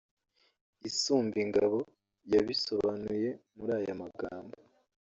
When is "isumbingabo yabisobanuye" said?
0.89-3.29